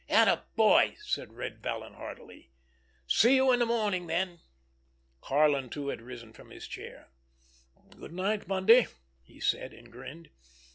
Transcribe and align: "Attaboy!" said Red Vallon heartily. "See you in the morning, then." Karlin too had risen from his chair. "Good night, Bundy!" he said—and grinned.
"Attaboy!" 0.09 0.95
said 1.03 1.33
Red 1.33 1.61
Vallon 1.61 1.93
heartily. 1.93 2.49
"See 3.05 3.35
you 3.35 3.51
in 3.51 3.59
the 3.59 3.67
morning, 3.67 4.07
then." 4.07 4.39
Karlin 5.21 5.69
too 5.69 5.89
had 5.89 6.01
risen 6.01 6.33
from 6.33 6.49
his 6.49 6.67
chair. 6.67 7.09
"Good 7.91 8.11
night, 8.11 8.47
Bundy!" 8.47 8.87
he 9.21 9.39
said—and 9.39 9.91
grinned. 9.91 10.31